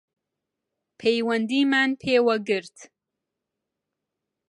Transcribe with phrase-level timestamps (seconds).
[0.99, 2.77] پەیوەندیمان پێوە گرت